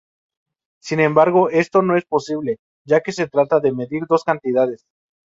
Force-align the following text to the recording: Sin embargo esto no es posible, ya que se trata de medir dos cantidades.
Sin 0.79 0.99
embargo 0.99 1.51
esto 1.51 1.83
no 1.83 1.95
es 1.95 2.05
posible, 2.05 2.57
ya 2.87 3.01
que 3.01 3.11
se 3.11 3.27
trata 3.27 3.59
de 3.59 3.71
medir 3.71 4.05
dos 4.09 4.23
cantidades. 4.23 4.87